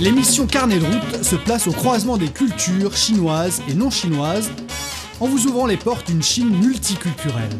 [0.00, 4.50] L'émission Carnet de route se place au croisement des cultures chinoises et non chinoises
[5.20, 7.50] en vous ouvrant les portes d'une Chine multiculturelle.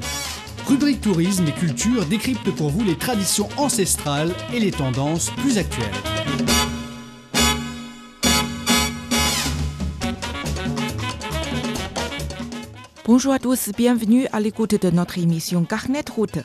[0.67, 5.85] Rubrique tourisme et culture décrypte pour vous les traditions ancestrales et les tendances plus actuelles.
[13.05, 16.39] Bonjour à tous, bienvenue à l'écoute de notre émission Carnet Route.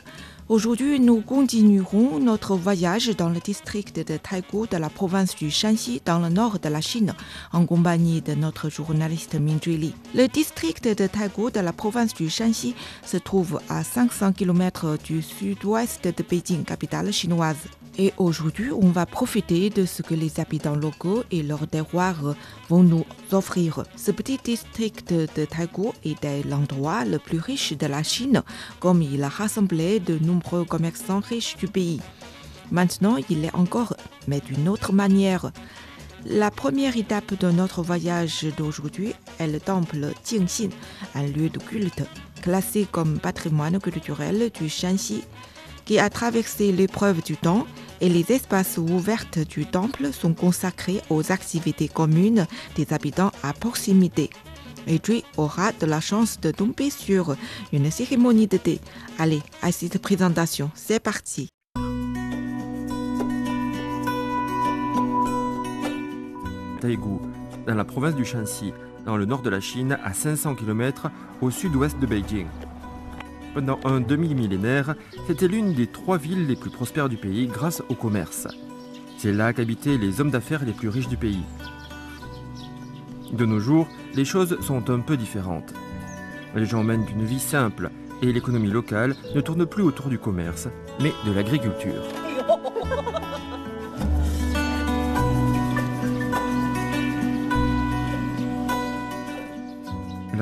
[0.48, 6.00] Aujourd'hui, nous continuerons notre voyage dans le district de Taigou de la province du Shanxi,
[6.04, 7.14] dans le nord de la Chine,
[7.52, 9.58] en compagnie de notre journaliste Min.
[10.14, 15.20] Le district de Taigou de la province du Shanxi se trouve à 500 km du
[15.20, 17.66] sud-ouest de Pékin, capitale chinoise.
[17.98, 22.34] Et aujourd'hui, on va profiter de ce que les habitants locaux et leurs terroirs
[22.68, 23.84] vont nous offrir.
[23.96, 28.42] Ce petit district de Taigou est l'endroit le plus riche de la Chine,
[28.80, 32.00] comme il a rassemblé de nombreux commerçants riches du pays.
[32.70, 33.94] Maintenant, il est encore,
[34.28, 35.50] mais d'une autre manière.
[36.26, 40.70] La première étape de notre voyage d'aujourd'hui est le temple Jingxin,
[41.14, 42.02] un lieu de culte
[42.42, 45.22] classé comme patrimoine culturel du Shanxi,
[45.86, 47.66] qui a traversé l'épreuve du temps
[48.02, 54.28] et les espaces ouverts du temple sont consacrés aux activités communes des habitants à proximité.
[54.86, 57.34] Et lui aura de la chance de tomber sur
[57.72, 58.80] une cérémonie de thé.
[59.18, 61.48] Allez, à cette présentation, c'est parti.
[66.80, 67.20] Taïgou,
[67.66, 68.72] dans la province du Shanxi,
[69.04, 72.46] dans le nord de la Chine, à 500 km au sud-ouest de Beijing.
[73.56, 77.94] Pendant un demi-millénaire, c'était l'une des trois villes les plus prospères du pays grâce au
[77.94, 78.46] commerce.
[79.16, 81.42] C'est là qu'habitaient les hommes d'affaires les plus riches du pays.
[83.32, 85.72] De nos jours, les choses sont un peu différentes.
[86.54, 87.88] Les gens mènent une vie simple
[88.20, 90.68] et l'économie locale ne tourne plus autour du commerce,
[91.00, 92.02] mais de l'agriculture.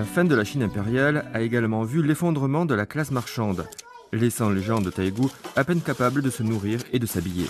[0.05, 3.67] La fin de la Chine impériale a également vu l'effondrement de la classe marchande,
[4.13, 7.47] laissant les gens de Taïgou à peine capables de se nourrir et de s'habiller.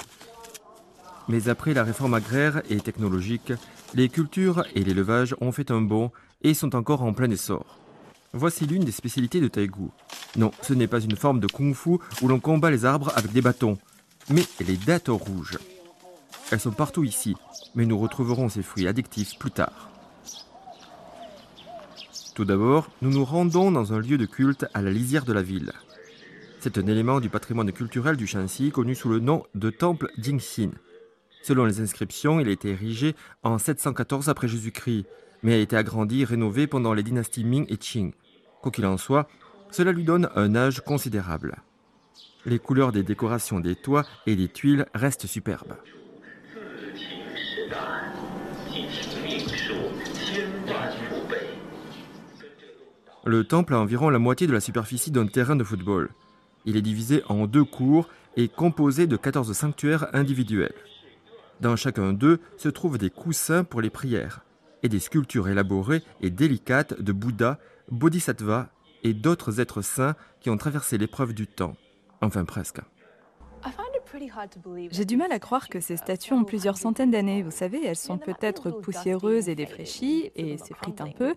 [1.29, 3.53] Mais après la réforme agraire et technologique,
[3.95, 6.13] les cultures et l'élevage ont fait un bond
[6.43, 7.81] et sont encore en plein essor.
[8.33, 9.91] Voici l'une des spécialités de Taïgou.
[10.37, 13.43] Non, ce n'est pas une forme de kung-fu où l'on combat les arbres avec des
[13.43, 13.79] bâtons,
[14.31, 15.59] mais les dattes rouges.
[16.53, 17.35] Elles sont partout ici,
[17.75, 19.91] mais nous retrouverons ces fruits addictifs plus tard.
[22.35, 25.43] Tout d'abord, nous nous rendons dans un lieu de culte à la lisière de la
[25.43, 25.73] ville.
[26.59, 30.71] C'est un élément du patrimoine culturel du Shanxi connu sous le nom de temple Jingxin.
[31.45, 33.15] Selon les inscriptions, il a été érigé
[33.45, 35.07] en 714 après Jésus-Christ,
[35.45, 38.13] mais a été agrandi et rénové pendant les dynasties Ming et Qing.
[38.63, 39.29] Quoi qu'il en soit,
[39.71, 41.59] cela lui donne un âge considérable.
[42.47, 45.77] Les couleurs des décorations des toits et des tuiles restent superbes.
[53.27, 56.11] Le temple a environ la moitié de la superficie d'un terrain de football.
[56.67, 60.75] Il est divisé en deux cours et composé de 14 sanctuaires individuels.
[61.61, 64.45] Dans chacun d'eux se trouvent des coussins pour les prières
[64.83, 67.59] et des sculptures élaborées et délicates de Bouddha,
[67.91, 68.69] Bodhisattva
[69.03, 71.77] et d'autres êtres saints qui ont traversé l'épreuve du temps.
[72.21, 72.81] Enfin presque.
[74.91, 77.43] J'ai du mal à croire que ces statues ont plusieurs centaines d'années.
[77.43, 81.35] Vous savez, elles sont peut-être poussiéreuses et défraîchies et s'effritent un peu,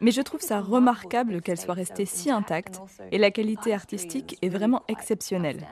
[0.00, 2.80] mais je trouve ça remarquable qu'elle soit restée si intacte
[3.12, 5.66] et la qualité artistique est vraiment exceptionnelle.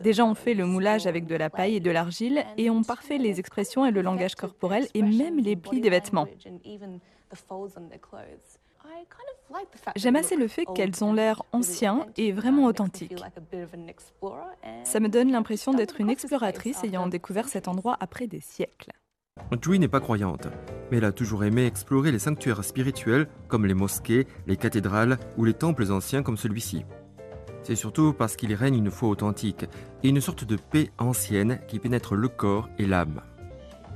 [0.00, 2.82] Des gens ont fait le moulage avec de la paille et de l'argile et ont
[2.82, 6.28] parfait les expressions et le langage corporel et même les plis des vêtements.
[9.96, 13.22] J'aime assez le fait qu'elles ont l'air anciens et vraiment authentiques.
[14.84, 18.92] Ça me donne l'impression d'être une exploratrice ayant découvert cet endroit après des siècles.
[19.62, 20.48] Jui n'est pas croyante,
[20.90, 25.44] mais elle a toujours aimé explorer les sanctuaires spirituels comme les mosquées, les cathédrales ou
[25.44, 26.84] les temples anciens comme celui-ci.
[27.62, 29.66] C'est surtout parce qu'il règne une foi authentique
[30.02, 33.20] et une sorte de paix ancienne qui pénètre le corps et l'âme.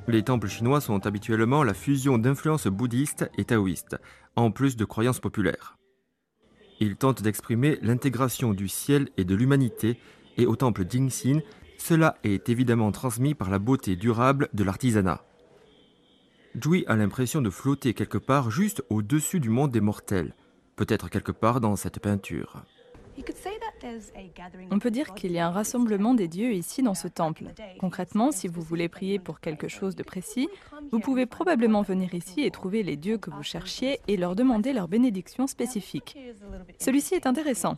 [0.09, 3.97] Les temples chinois sont habituellement la fusion d'influences bouddhistes et taoïstes,
[4.37, 5.77] en plus de croyances populaires.
[6.79, 9.99] Ils tentent d'exprimer l'intégration du ciel et de l'humanité,
[10.37, 11.41] et au temple Jingxin,
[11.79, 15.25] cela est évidemment transmis par la beauté durable de l'artisanat.
[16.59, 20.35] Jui a l'impression de flotter quelque part juste au-dessus du monde des mortels,
[20.77, 22.63] peut-être quelque part dans cette peinture.
[24.71, 27.45] On peut dire qu'il y a un rassemblement des dieux ici dans ce temple.
[27.79, 30.49] Concrètement, si vous voulez prier pour quelque chose de précis,
[30.93, 34.73] vous pouvez probablement venir ici et trouver les dieux que vous cherchiez et leur demander
[34.73, 36.17] leur bénédiction spécifique.
[36.79, 37.77] Celui-ci est intéressant.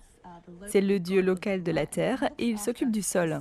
[0.66, 3.40] C'est le dieu local de la terre et il s'occupe du sol.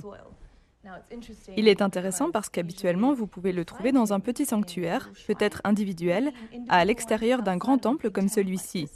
[1.56, 6.32] Il est intéressant parce qu'habituellement, vous pouvez le trouver dans un petit sanctuaire, peut-être individuel,
[6.68, 8.88] à l'extérieur d'un grand temple comme celui-ci.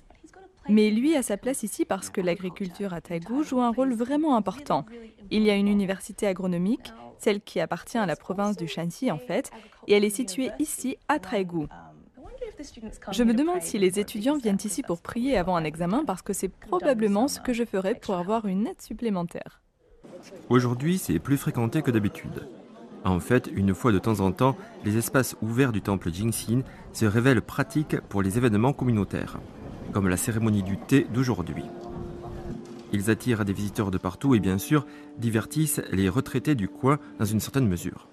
[0.69, 4.37] Mais lui a sa place ici parce que l'agriculture à Taïgou joue un rôle vraiment
[4.37, 4.87] important.
[5.31, 9.19] Il y a une université agronomique, celle qui appartient à la province du Shanxi en
[9.19, 9.51] fait,
[9.89, 11.67] et elle est située ici à Taïgou.
[13.11, 16.33] Je me demande si les étudiants viennent ici pour prier avant un examen parce que
[16.33, 19.63] c'est probablement ce que je ferais pour avoir une aide supplémentaire.
[20.49, 22.47] Aujourd'hui, c'est plus fréquenté que d'habitude.
[23.05, 26.61] En fait, une fois de temps en temps, les espaces ouverts du temple Jingxin
[26.93, 29.41] se révèlent pratiques pour les événements communautaires,
[29.93, 31.65] comme la cérémonie du thé d'aujourd'hui.
[32.93, 34.87] Ils attirent des visiteurs de partout et bien sûr
[35.19, 38.09] divertissent les retraités du coin dans une certaine mesure.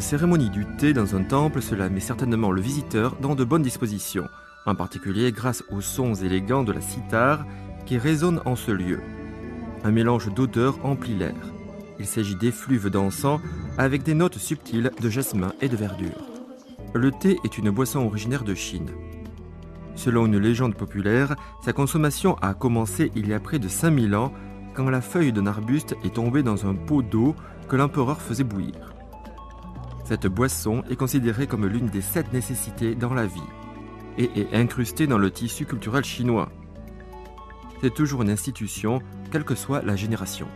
[0.00, 4.28] Cérémonie du thé dans un temple, cela met certainement le visiteur dans de bonnes dispositions,
[4.66, 7.44] en particulier grâce aux sons élégants de la cithare
[7.86, 9.00] qui résonnent en ce lieu.
[9.84, 11.36] Un mélange d'odeurs emplit l'air.
[11.98, 13.40] Il s'agit d'effluves d'encens
[13.78, 16.26] avec des notes subtiles de jasmin et de verdure.
[16.94, 18.90] Le thé est une boisson originaire de Chine.
[19.96, 24.32] Selon une légende populaire, sa consommation a commencé il y a près de 5000 ans
[24.74, 27.36] quand la feuille d'un arbuste est tombée dans un pot d'eau
[27.68, 28.89] que l'empereur faisait bouillir.
[30.10, 33.40] Cette boisson est considérée comme l'une des sept nécessités dans la vie
[34.18, 36.50] et est incrustée dans le tissu culturel chinois.
[37.80, 40.48] C'est toujours une institution, quelle que soit la génération.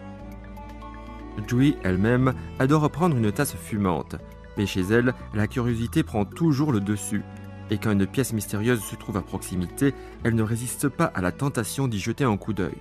[1.46, 4.16] Jui elle-même adore prendre une tasse fumante,
[4.58, 7.22] mais chez elle, la curiosité prend toujours le dessus,
[7.70, 11.30] et quand une pièce mystérieuse se trouve à proximité, elle ne résiste pas à la
[11.30, 12.78] tentation d'y jeter un coup d'œil.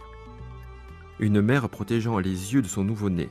[1.20, 3.30] Une mère protégeant les yeux de son nouveau-né,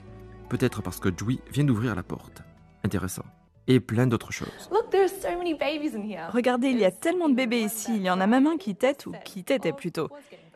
[0.48, 2.44] peut-être parce que Jui vient d'ouvrir la porte
[2.84, 3.24] intéressant.
[3.68, 4.70] Et plein d'autres choses.
[6.32, 7.92] Regardez, il y a tellement de bébés ici.
[7.94, 10.08] Il y en a même un qui tète ou qui tétait plutôt.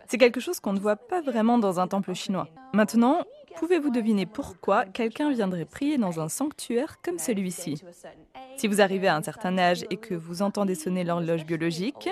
[0.09, 2.49] C'est quelque chose qu'on ne voit pas vraiment dans un temple chinois.
[2.73, 3.23] Maintenant,
[3.57, 7.83] pouvez-vous deviner pourquoi quelqu'un viendrait prier dans un sanctuaire comme celui-ci?
[8.57, 12.09] Si vous arrivez à un certain âge et que vous entendez sonner l'horloge biologique,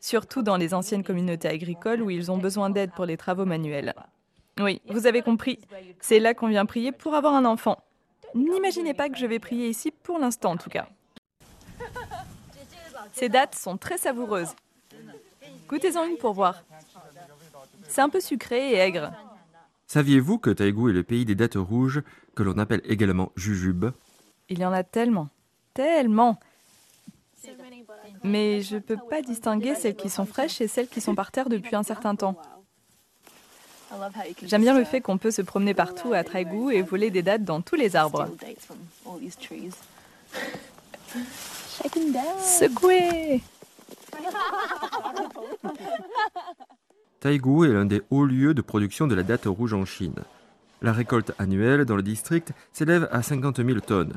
[0.00, 3.94] surtout dans les anciennes communautés agricoles où ils ont besoin d'aide pour les travaux manuels.
[4.60, 5.58] Oui, vous avez compris.
[6.00, 7.78] C'est là qu'on vient prier pour avoir un enfant.
[8.34, 10.88] N'imaginez pas que je vais prier ici pour l'instant en tout cas.
[13.12, 14.54] Ces dates sont très savoureuses.
[15.68, 16.62] Goûtez-en une pour voir.
[17.88, 19.12] C'est un peu sucré et aigre.
[19.86, 22.02] Saviez-vous que Taïgou est le pays des dattes rouges,
[22.34, 23.86] que l'on appelle également jujube?
[24.48, 25.28] Il y en a tellement,
[25.74, 26.38] tellement.
[28.22, 31.30] Mais je ne peux pas distinguer celles qui sont fraîches et celles qui sont par
[31.32, 32.36] terre depuis un certain temps.
[34.44, 37.44] J'aime bien le fait qu'on peut se promener partout à Taïgou et voler des dates
[37.44, 38.28] dans tous les arbres.
[42.40, 43.40] Secouez
[47.20, 50.16] Taïgou est l'un des hauts lieux de production de la date rouge en Chine.
[50.80, 54.14] La récolte annuelle dans le district s'élève à 50 000 tonnes.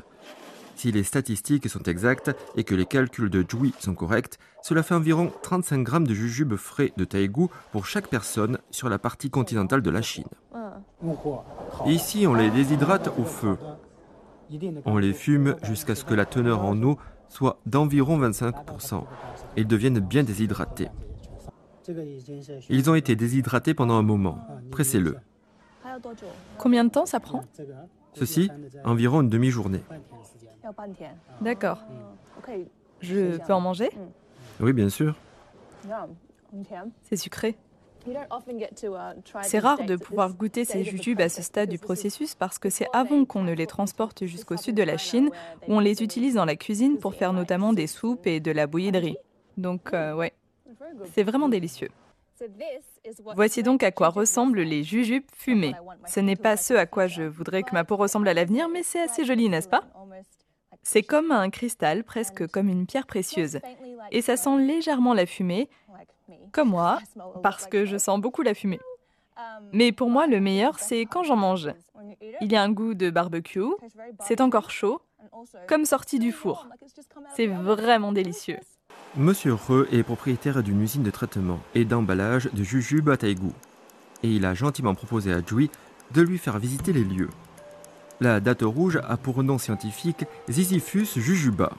[0.76, 4.94] Si les statistiques sont exactes et que les calculs de Jui sont corrects, cela fait
[4.94, 9.80] environ 35 grammes de jujubes frais de Taïgou pour chaque personne sur la partie continentale
[9.80, 10.28] de la Chine.
[11.86, 13.56] Ici, on les déshydrate au feu.
[14.84, 16.98] On les fume jusqu'à ce que la teneur en eau
[17.30, 19.02] soit d'environ 25%.
[19.56, 20.88] et Ils deviennent bien déshydratés.
[22.68, 24.46] Ils ont été déshydratés pendant un moment.
[24.70, 25.16] Pressez-le.
[26.58, 27.44] Combien de temps ça prend?
[28.16, 28.50] Ceci,
[28.84, 29.82] environ une demi-journée.
[31.40, 31.84] D'accord.
[33.00, 33.90] Je peux en manger?
[34.60, 35.14] Oui, bien sûr.
[37.02, 37.56] C'est sucré.
[39.42, 42.86] C'est rare de pouvoir goûter ces jujubes à ce stade du processus parce que c'est
[42.92, 45.30] avant qu'on ne les transporte jusqu'au sud de la Chine
[45.66, 48.66] où on les utilise dans la cuisine pour faire notamment des soupes et de la
[48.66, 49.16] bouillie de riz.
[49.56, 50.32] Donc, euh, ouais,
[51.12, 51.88] c'est vraiment délicieux.
[53.34, 55.74] Voici donc à quoi ressemblent les jujubes fumés.
[56.06, 58.82] Ce n'est pas ce à quoi je voudrais que ma peau ressemble à l'avenir, mais
[58.82, 59.84] c'est assez joli, n'est-ce pas
[60.86, 63.58] c'est comme un cristal, presque comme une pierre précieuse.
[64.12, 65.68] Et ça sent légèrement la fumée,
[66.52, 67.00] comme moi,
[67.42, 68.78] parce que je sens beaucoup la fumée.
[69.72, 71.72] Mais pour moi, le meilleur, c'est quand j'en mange.
[72.40, 73.74] Il y a un goût de barbecue,
[74.20, 75.00] c'est encore chaud,
[75.66, 76.68] comme sorti du four.
[77.34, 78.58] C'est vraiment délicieux.
[79.18, 83.50] Monsieur Re est propriétaire d'une usine de traitement et d'emballage de jujube à Taïgou.
[84.22, 85.70] Et il a gentiment proposé à Jui
[86.12, 87.30] de lui faire visiter les lieux.
[88.20, 91.72] La date rouge a pour nom scientifique Ziziphus jujuba.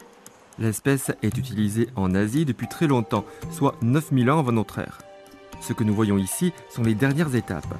[0.58, 4.98] L'espèce est utilisée en Asie depuis très longtemps, soit 9000 ans avant notre ère.
[5.62, 7.78] Ce que nous voyons ici sont les dernières étapes.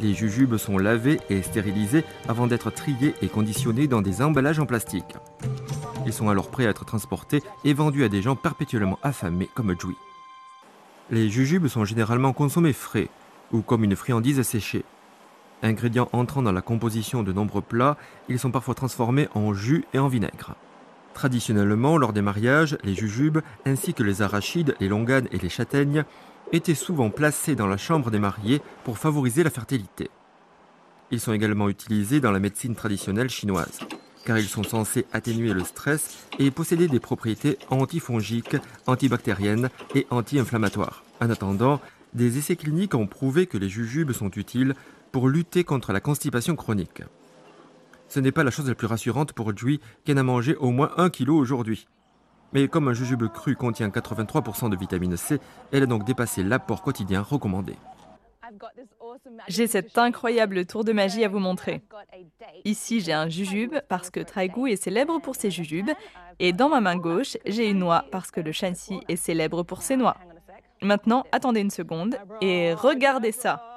[0.00, 4.66] Les jujubes sont lavés et stérilisés avant d'être triés et conditionnés dans des emballages en
[4.66, 5.16] plastique.
[6.08, 9.78] Ils sont alors prêts à être transportés et vendus à des gens perpétuellement affamés comme
[9.78, 9.94] Jui.
[11.10, 13.10] Les jujubes sont généralement consommés frais
[13.52, 14.86] ou comme une friandise séchée.
[15.62, 17.98] Ingrédients entrant dans la composition de nombreux plats,
[18.30, 20.54] ils sont parfois transformés en jus et en vinaigre.
[21.12, 26.06] Traditionnellement, lors des mariages, les jujubes, ainsi que les arachides, les longanes et les châtaignes,
[26.52, 30.08] étaient souvent placés dans la chambre des mariés pour favoriser la fertilité.
[31.10, 33.80] Ils sont également utilisés dans la médecine traditionnelle chinoise,
[34.24, 38.56] car ils sont censés atténuer le stress et posséder des propriétés antifongiques,
[38.86, 41.02] antibactériennes et anti-inflammatoires.
[41.20, 41.80] En attendant,
[42.14, 44.74] des essais cliniques ont prouvé que les jujubes sont utiles
[45.12, 47.02] pour lutter contre la constipation chronique.
[48.08, 50.70] Ce n'est pas la chose la plus rassurante pour Jui, qui en a mangé au
[50.70, 51.86] moins un kilo aujourd'hui.
[52.54, 55.38] Mais comme un jujube cru contient 83% de vitamine C,
[55.72, 57.74] elle a donc dépassé l'apport quotidien recommandé.
[59.48, 61.82] J'ai cet incroyable tour de magie à vous montrer.
[62.64, 65.90] Ici, j'ai un jujube parce que Traigu est célèbre pour ses jujubes.
[66.38, 69.82] Et dans ma main gauche, j'ai une noix parce que le Shanxi est célèbre pour
[69.82, 70.16] ses noix.
[70.80, 73.76] Maintenant, attendez une seconde et regardez ça.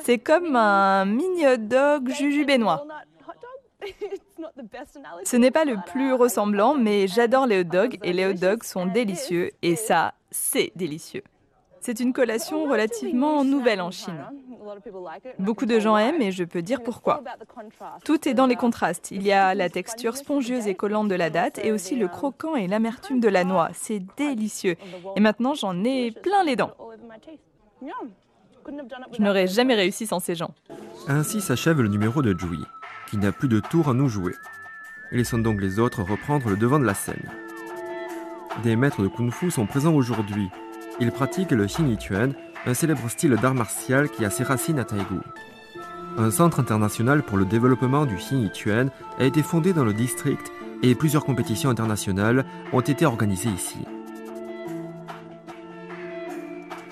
[0.00, 2.86] C'est comme un mini hot dog jujubénois.
[5.24, 8.62] Ce n'est pas le plus ressemblant, mais j'adore les hot dogs et les hot dogs
[8.62, 9.50] sont délicieux.
[9.62, 11.22] Et ça, c'est délicieux.
[11.84, 14.24] C'est une collation relativement nouvelle en Chine.
[15.38, 17.22] Beaucoup de gens aiment et je peux dire pourquoi.
[18.06, 19.10] Tout est dans les contrastes.
[19.10, 22.56] Il y a la texture spongieuse et collante de la date et aussi le croquant
[22.56, 23.68] et l'amertume de la noix.
[23.74, 24.76] C'est délicieux.
[25.14, 26.72] Et maintenant, j'en ai plein les dents.
[29.12, 30.54] Je n'aurais jamais réussi sans ces gens.
[31.06, 32.64] Ainsi s'achève le numéro de Jui
[33.10, 34.32] qui n'a plus de tour à nous jouer.
[35.12, 37.30] Laissons donc les autres reprendre le devant de la scène.
[38.62, 40.48] Des maîtres de Kung Fu sont présents aujourd'hui.
[41.00, 42.30] Ils pratiquent le Xinyiquan,
[42.66, 45.20] un célèbre style d'art martial qui a ses racines à Taïgu.
[46.16, 50.94] Un centre international pour le développement du Xinyiquan a été fondé dans le district et
[50.94, 53.78] plusieurs compétitions internationales ont été organisées ici.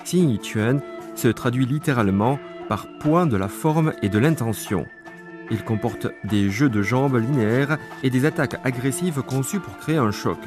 [0.03, 0.79] Xinyiquan
[1.15, 4.85] se traduit littéralement par point de la forme et de l'intention.
[5.49, 10.11] Il comporte des jeux de jambes linéaires et des attaques agressives conçues pour créer un
[10.11, 10.39] choc.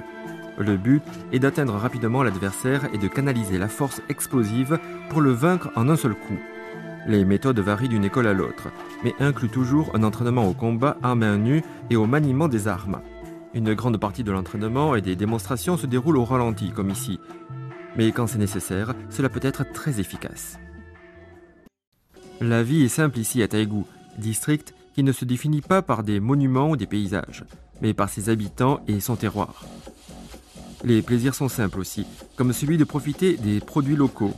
[0.59, 4.79] Le but est d'atteindre rapidement l'adversaire et de canaliser la force explosive
[5.11, 6.39] pour le vaincre en un seul coup.
[7.07, 8.69] Les méthodes varient d'une école à l'autre,
[9.05, 13.01] mais incluent toujours un entraînement au combat à main nue et au maniement des armes.
[13.55, 17.21] Une grande partie de l'entraînement et des démonstrations se déroulent au ralenti, comme ici.
[17.97, 20.59] Mais quand c'est nécessaire, cela peut être très efficace.
[22.41, 23.85] La vie est simple ici à Taïgu,
[24.19, 27.45] district qui ne se définit pas par des monuments ou des paysages,
[27.81, 29.65] mais par ses habitants et son terroir.
[30.85, 32.07] Les plaisirs sont simples aussi,
[32.37, 34.35] comme celui de profiter des produits locaux.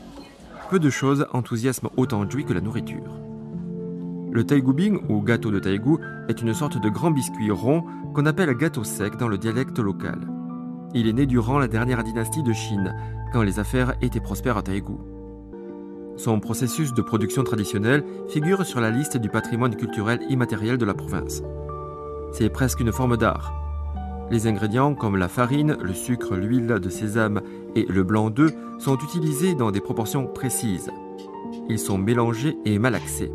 [0.71, 3.19] Peu de choses enthousiasment autant Jui que la nourriture.
[4.31, 5.97] Le taigubing ou gâteau de taïgu
[6.29, 10.29] est une sorte de grand biscuit rond qu'on appelle gâteau sec dans le dialecte local.
[10.95, 12.95] Il est né durant la dernière dynastie de Chine,
[13.33, 14.95] quand les affaires étaient prospères à Taïgu.
[16.17, 20.95] Son processus de production traditionnel figure sur la liste du patrimoine culturel immatériel de la
[20.95, 21.43] province.
[22.33, 23.58] C'est presque une forme d'art.
[24.31, 27.41] Les ingrédients comme la farine, le sucre, l'huile de sésame
[27.75, 30.91] et le blanc d'œuf sont utilisés dans des proportions précises.
[31.69, 33.33] Ils sont mélangés et malaxés.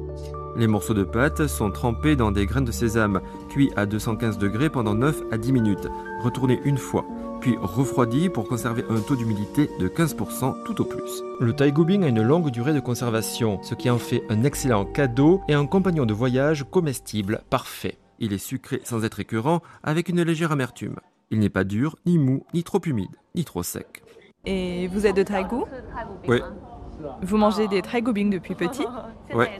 [0.55, 4.69] Les morceaux de pâte sont trempés dans des graines de sésame, cuits à 215 degrés
[4.69, 5.87] pendant 9 à 10 minutes,
[6.23, 7.05] retournés une fois,
[7.41, 11.23] puis refroidi pour conserver un taux d'humidité de 15% tout au plus.
[11.39, 15.41] Le taigubing a une longue durée de conservation, ce qui en fait un excellent cadeau
[15.47, 17.97] et un compagnon de voyage comestible parfait.
[18.23, 20.95] Il est sucré sans être écœurant, avec une légère amertume.
[21.29, 24.01] Il n'est pas dur, ni mou, ni trop humide, ni trop sec.
[24.45, 25.63] Et vous êtes de Taïgu
[26.29, 26.39] Oui,
[27.21, 28.85] Vous mangez des Taigubing depuis petit
[29.33, 29.59] ouais,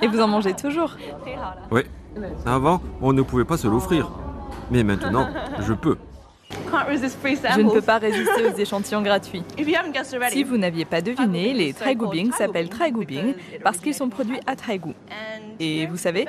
[0.00, 0.96] Et vous en mangez toujours
[1.72, 1.86] ouais.
[2.46, 4.08] Avant, on ne pouvait pas se l'offrir.
[4.70, 5.28] Mais maintenant,
[5.58, 5.96] je peux.
[6.50, 9.42] Je ne peux pas résister aux échantillons gratuits.
[10.30, 14.94] Si vous n'aviez pas deviné, les Traigubing s'appellent Traigubing parce qu'ils sont produits à Traigu.
[15.58, 16.26] Et vous savez,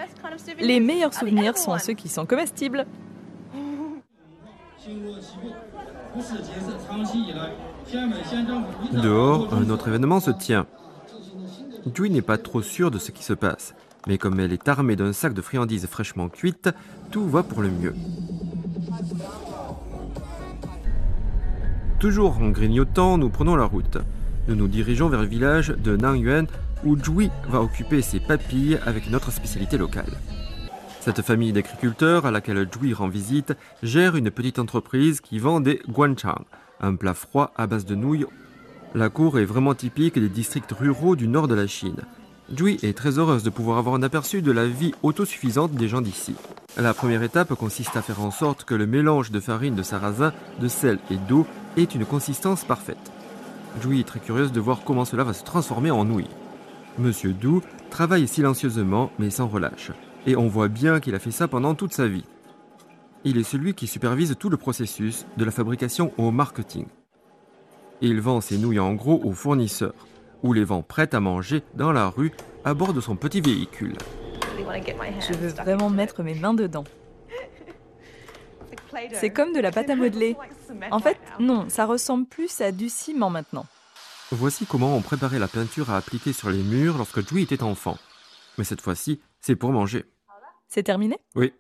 [0.60, 2.86] les meilleurs souvenirs sont ceux qui sont comestibles.
[8.92, 10.66] Dehors, un autre événement se tient.
[11.86, 13.74] Dewey n'est pas trop sûr de ce qui se passe,
[14.08, 16.70] mais comme elle est armée d'un sac de friandises fraîchement cuites,
[17.12, 17.96] tout va pour le mieux.
[22.02, 24.00] Toujours en grignotant, nous prenons la route.
[24.48, 26.48] Nous nous dirigeons vers le village de Nangyuan
[26.84, 30.18] où Jui va occuper ses papilles avec notre spécialité locale.
[31.00, 33.54] Cette famille d'agriculteurs à laquelle Jui rend visite
[33.84, 36.44] gère une petite entreprise qui vend des guanchang,
[36.80, 38.26] un plat froid à base de nouilles.
[38.96, 42.02] La cour est vraiment typique des districts ruraux du nord de la Chine.
[42.52, 46.02] Jui est très heureuse de pouvoir avoir un aperçu de la vie autosuffisante des gens
[46.02, 46.34] d'ici.
[46.78, 50.34] La première étape consiste à faire en sorte que le mélange de farine de sarrasin,
[50.60, 51.46] de sel et d'eau
[51.78, 53.12] ait une consistance parfaite.
[53.82, 56.30] Jui est très curieuse de voir comment cela va se transformer en nouilles.
[56.98, 59.92] Monsieur Dou travaille silencieusement mais sans relâche,
[60.26, 62.26] et on voit bien qu'il a fait ça pendant toute sa vie.
[63.24, 66.88] Il est celui qui supervise tout le processus, de la fabrication au marketing.
[68.02, 69.94] Il vend ses nouilles en gros aux fournisseurs,
[70.44, 72.32] ou les vend prêtes à manger dans la rue
[72.66, 73.96] à bord de son petit véhicule.
[75.20, 76.84] Je veux vraiment mettre mes mains dedans.
[79.14, 80.36] C'est comme de la pâte à modeler.
[80.92, 83.66] En fait, non, ça ressemble plus à du ciment maintenant.
[84.32, 87.98] Voici comment on préparait la peinture à appliquer sur les murs lorsque Jui était enfant.
[88.58, 90.06] Mais cette fois-ci, c'est pour manger.
[90.68, 91.18] C'est terminé?
[91.36, 91.54] Oui.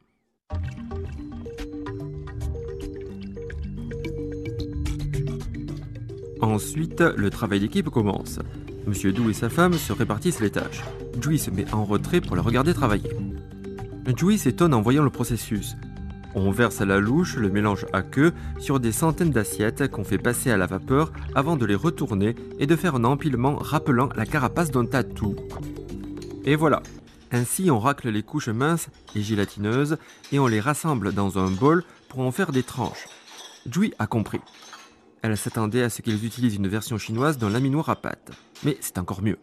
[6.41, 8.39] Ensuite, le travail d'équipe commence.
[8.87, 10.81] Monsieur Dou et sa femme se répartissent les tâches.
[11.21, 13.11] Jui se met en retrait pour la regarder travailler.
[14.17, 15.75] Jui s'étonne en voyant le processus.
[16.33, 20.17] On verse à la louche le mélange à queue sur des centaines d'assiettes qu'on fait
[20.17, 24.25] passer à la vapeur avant de les retourner et de faire un empilement rappelant la
[24.25, 25.35] carapace d'un tatou.
[26.45, 26.81] Et voilà.
[27.33, 29.97] Ainsi, on racle les couches minces et gélatineuses
[30.31, 33.07] et on les rassemble dans un bol pour en faire des tranches.
[33.69, 34.41] Jui a compris.
[35.21, 38.31] Elle s'attendait à ce qu'ils utilisent une version chinoise d'un laminoir à pâte.
[38.63, 39.37] Mais c'est encore mieux.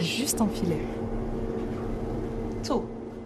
[0.00, 0.80] Juste en filet.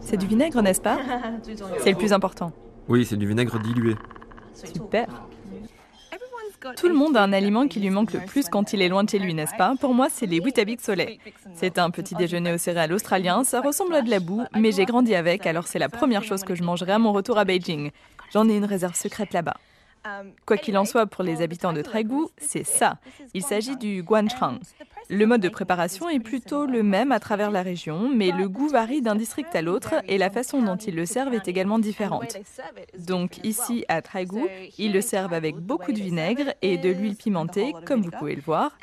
[0.06, 0.98] C'est du vinaigre, n'est-ce pas
[1.82, 2.52] C'est le plus important.
[2.88, 3.96] Oui, c'est du vinaigre dilué.
[4.54, 5.08] Super.
[6.76, 9.02] Tout le monde a un aliment qui lui manque le plus quand il est loin
[9.02, 11.18] de chez lui, n'est-ce pas Pour moi, c'est les Weetabix Soleil.
[11.54, 14.84] C'est un petit déjeuner au céréales australien, ça ressemble à de la boue, mais j'ai
[14.84, 17.90] grandi avec, alors c'est la première chose que je mangerai à mon retour à Beijing.
[18.32, 19.56] J'en ai une réserve secrète là-bas.
[20.46, 22.98] Quoi qu'il en soit, pour les habitants de Traigu, c'est ça.
[23.34, 24.60] Il s'agit du guanchang.
[25.08, 28.68] Le mode de préparation est plutôt le même à travers la région, mais le goût
[28.68, 32.36] varie d'un district à l'autre et la façon dont ils le servent est également différente.
[32.98, 34.48] Donc ici à Traigu,
[34.78, 38.42] ils le servent avec beaucoup de vinaigre et de l'huile pimentée, comme vous pouvez le
[38.42, 38.76] voir,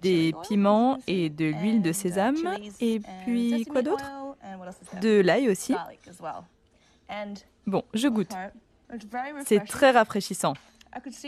[0.00, 2.36] des piments et de l'huile de sésame,
[2.80, 4.04] et puis quoi d'autre?
[5.00, 5.74] De l'ail aussi.
[7.66, 8.32] Bon, je goûte.
[9.44, 10.54] C'est très rafraîchissant.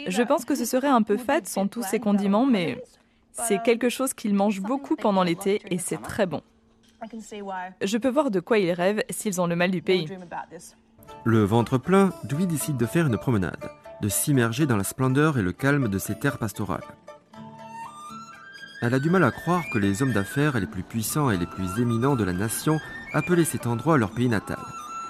[0.06, 2.82] Je pense que ce serait un peu fade sans tous ces condiments, mais
[3.46, 6.42] c'est quelque chose qu'ils mangent beaucoup pendant l'été et c'est très bon.
[7.82, 10.08] Je peux voir de quoi ils rêvent s'ils ont le mal du pays.
[11.24, 13.70] Le ventre plein, Dewey décide de faire une promenade,
[14.02, 16.84] de s'immerger dans la splendeur et le calme de ces terres pastorales.
[18.80, 21.46] Elle a du mal à croire que les hommes d'affaires les plus puissants et les
[21.46, 22.78] plus éminents de la nation
[23.12, 24.58] appelaient cet endroit leur pays natal,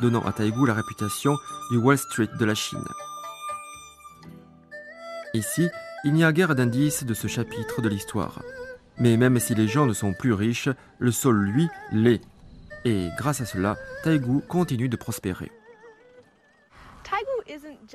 [0.00, 1.36] donnant à Taïgou la réputation
[1.70, 2.84] du Wall Street de la Chine.
[5.34, 5.68] Ici,
[6.04, 8.42] il n'y a guère d'indices de ce chapitre de l'histoire.
[8.98, 12.20] Mais même si les gens ne sont plus riches, le sol, lui, l'est.
[12.84, 15.50] Et grâce à cela, Taïgou continue de prospérer.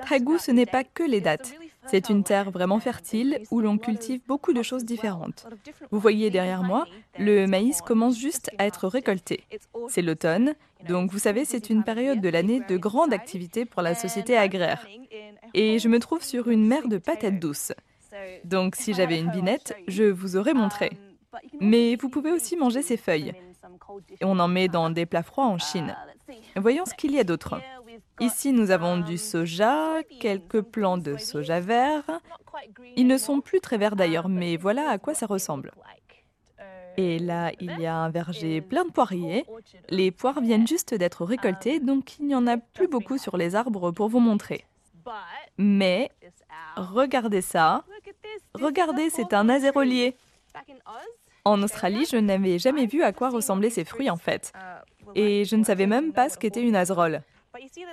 [0.08, 1.54] Taïgou, ce n'est pas que les dates.
[1.88, 5.46] C'est une terre vraiment fertile où l'on cultive beaucoup de choses différentes.
[5.92, 6.86] Vous voyez derrière moi,
[7.20, 9.44] le maïs commence juste à être récolté.
[9.89, 10.56] C'est l'automne,
[10.88, 14.86] donc vous savez, c'est une période de l'année de grande activité pour la société agraire.
[15.54, 17.74] Et je me trouve sur une mer de patates douces.
[18.43, 20.91] Donc si j'avais une binette, je vous aurais montré.
[21.60, 23.34] Mais vous pouvez aussi manger ces feuilles.
[24.21, 25.95] On en met dans des plats froids en Chine.
[26.56, 27.60] Voyons ce qu'il y a d'autre.
[28.19, 32.04] Ici, nous avons du soja, quelques plants de soja vert.
[32.95, 35.71] Ils ne sont plus très verts d'ailleurs, mais voilà à quoi ça ressemble.
[36.95, 39.45] Et là, il y a un verger plein de poiriers.
[39.89, 43.56] Les poires viennent juste d'être récoltées, donc il n'y en a plus beaucoup sur les
[43.56, 44.65] arbres pour vous montrer.
[45.58, 46.12] Mais
[46.76, 47.84] regardez ça.
[48.56, 50.16] Regardez, c'est un azérolier.
[51.46, 54.54] En Australie, je n'avais jamais vu à quoi ressemblaient ces fruits en fait.
[55.16, 57.22] Et je ne savais même pas ce qu'était une azerole.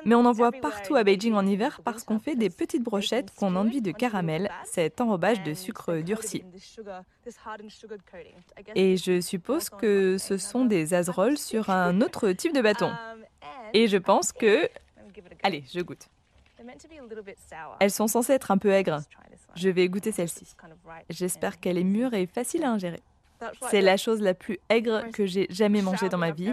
[0.04, 3.34] Mais on en voit partout à Beijing en hiver parce qu'on fait des petites brochettes
[3.34, 6.42] qu'on enduit de caramel, cet enrobage de sucre durci.
[8.74, 12.90] Et je suppose que ce sont des azeroles sur un autre type de bâton.
[13.74, 14.68] Et je pense que...
[15.42, 16.08] Allez, je goûte.
[17.80, 19.00] Elles sont censées être un peu aigres.
[19.54, 20.54] Je vais goûter celle-ci.
[21.08, 23.02] J'espère qu'elle est mûre et facile à ingérer.
[23.70, 26.52] C'est la chose la plus aigre que j'ai jamais mangée dans ma vie.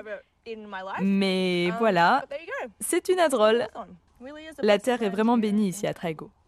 [1.02, 2.26] Mais voilà,
[2.80, 3.68] c'est une adrole.
[4.60, 6.32] La terre est vraiment bénie ici à Traigo.